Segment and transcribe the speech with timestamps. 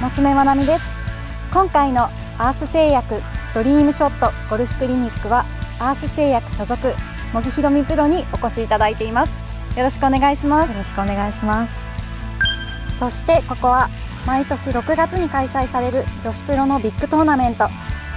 [0.00, 0.96] 夏目まなみです。
[1.52, 2.04] 今回の
[2.38, 3.22] アース製薬
[3.54, 5.46] ドリームショットゴルフクリニックは
[5.78, 6.94] アース製薬所属
[7.32, 9.32] 茂木ひろみプロにお越しいただいています。
[9.76, 10.70] よろしくお願いします。
[10.70, 11.74] よろしくお願いします。
[12.98, 13.88] そしてここは
[14.26, 17.64] 毎年6月に開催される女子プロのビッグトーナメント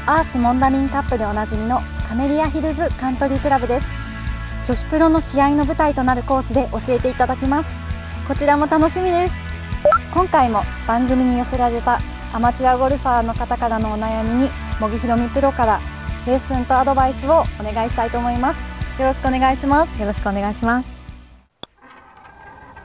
[0.05, 3.87] アースモンダミンカップでおなじみのカメリアヒルズカントリークラブです。
[4.65, 7.69] 女子プロの試合の舞台となるコースで教えていただきます。
[8.27, 9.48] こちらも楽しみです
[10.11, 11.99] 今回も番組に寄せられた
[12.33, 14.49] アマチュアゴルファーの方からのお悩みに
[14.79, 15.79] 茂木ひろみプロから
[16.25, 18.59] レッスンとアドバイスをお願いしたいと思います。
[18.99, 19.99] よろしくお願いします。
[19.99, 20.89] よろしくお願いします。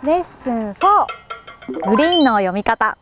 [0.04, 2.98] レッスン4グリーンの読み方。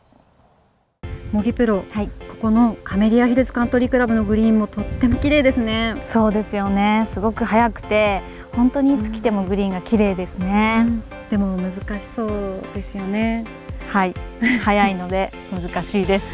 [1.33, 2.09] 茂木プロはい。
[2.09, 5.97] ここのカメリアヒルズカントリークラブのグリーンもとっても綺麗ですね。
[6.01, 7.05] そうですよね。
[7.07, 8.23] すごく速くて
[8.55, 10.87] 本当にいつ来てもグリーンが綺麗ですね、
[11.31, 13.45] でも難しそうですよね
[13.93, 14.15] はい。
[14.61, 16.27] 速いので難しいです。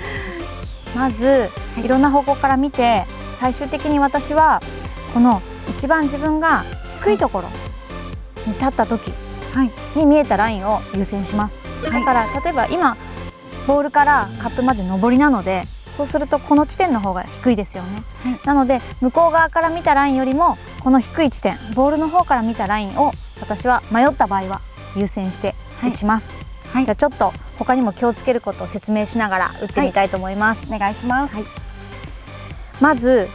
[0.94, 1.50] まず、
[1.84, 4.62] い、ろんな方向から見て最終的に私は
[5.12, 6.64] この一番自分が
[7.02, 7.48] 低いところ
[8.46, 9.12] に立った時
[9.52, 9.70] はい。
[9.98, 12.96] に見えたラインを優先します、だから例えば今
[13.66, 18.40] ボールからカップまで上りなのでそうするとこの地点の方が低いですよね、はい。
[18.46, 24.60] なので向こう側から見たラインよりもこの低い地点ボールの方から見たラインを私は迷った場合は
[24.96, 31.44] 優先して打ちます、はいじゃあちょっと他にも気をつけることを説明しながら打ってみたいと思います、お願いします、はい。
[32.80, 33.28] まず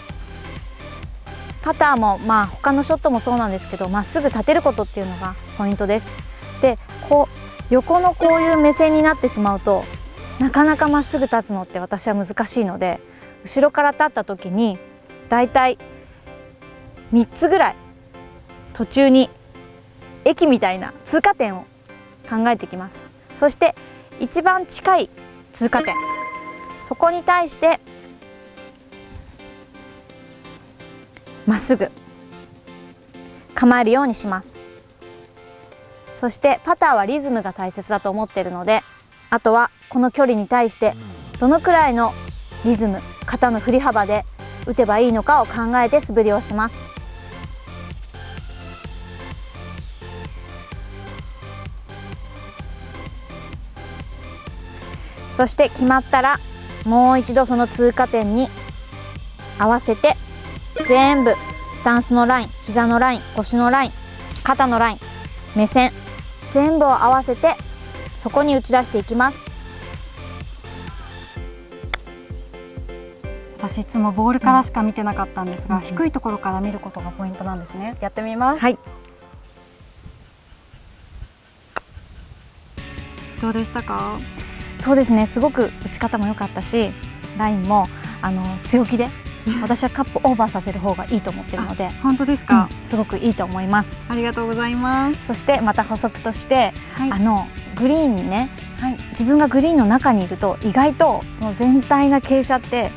[1.62, 6.12] パターもまあ他のショットもそうなんですけどまっすぐ立てることっていうのがポイントです。
[6.62, 6.78] で
[7.10, 9.84] こう横のこういう目線になってしまうと
[10.40, 13.00] なかなかまっすぐ立つのって私は難しいので
[13.44, 14.78] 後ろから立った時に
[15.30, 15.78] だいたい
[17.14, 17.76] 3つぐらい
[18.74, 19.30] 途中に
[20.26, 21.66] 駅みたいな通過点を
[22.30, 23.76] 考えていきますそして
[24.20, 25.10] 一番近い
[25.52, 25.96] 通過点。
[26.82, 27.80] そこに対して
[31.46, 31.90] まっすぐ
[33.56, 34.60] 構えるようにします。
[36.16, 38.82] そしてパターはリズムが大切だと思っているので
[39.30, 40.94] あとはこの距離に対して
[41.40, 42.14] どのくらいの
[42.64, 44.24] リズム肩の振り幅で
[44.66, 46.80] 打てばいいのかを考えて素振りをします。
[55.34, 56.38] そして決まったら
[56.86, 58.48] もう一度その通過点に
[59.60, 60.14] 合わせて
[60.88, 61.34] 全部
[61.74, 63.92] スタンスのライン膝のライン腰のライン
[64.44, 64.98] 肩のライン
[65.56, 65.92] 目線
[66.52, 67.56] 全部を合わせて
[68.16, 69.40] そこに打ち出していきます。
[73.58, 77.96] 私いつもボールからしか見てなかったんですが、うん低いところから見ることがポイントなんですね。
[78.02, 78.78] やってみます、はい。
[83.42, 84.20] どうでしたか？
[84.84, 85.26] そうですね。
[85.26, 86.92] すごく打ち方も良かったし
[87.38, 87.88] ラインも
[88.22, 89.08] あの強気で
[89.62, 93.96] 私はカップオーバーさせる方がいいと思ってるので、本当ですか、うんすごくいいと思います。
[94.10, 95.28] ありがとうございます。
[95.28, 97.12] そしてまた補足として、はい。
[97.12, 98.50] あのグリーンにね
[98.82, 98.98] はい。
[99.12, 102.92] 自分がグリーンの中にいると意外とその全体が傾斜って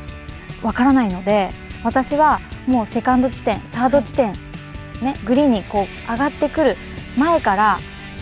[0.61, 1.51] わからないので
[1.85, 4.33] 私はもうセカンド地点サード地点、
[5.01, 6.75] ね、グリーンにこう上がってくる
[7.17, 7.79] 前から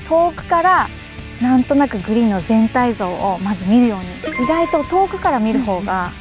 [0.08, 0.90] 遠くから
[1.41, 4.44] なんとなくグリーンの全体像をまず見るように。
[4.44, 6.12] 意外と遠くから見る方が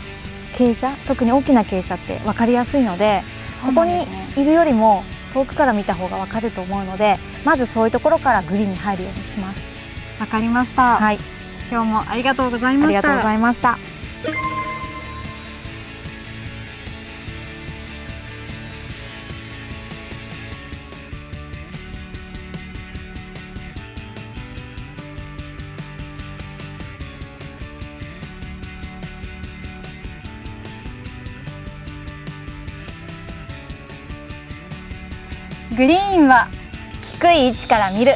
[0.52, 3.24] 傾斜特に大きな傾斜って分かりやすいので
[3.64, 5.02] ここにいるよりも
[5.32, 9.66] 遠くから見た方が分かると思うのでまずそういうところからグリーンに入るようにします。
[10.20, 11.18] わかりました、はい、
[11.68, 12.98] 今日もありがとうございました。
[12.98, 13.78] ありがとうございました。
[35.76, 36.48] グリーンは
[37.02, 38.12] 低い位置から見る。